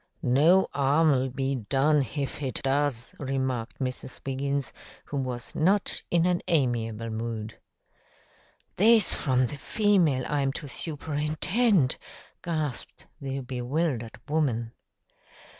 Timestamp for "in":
6.09-6.25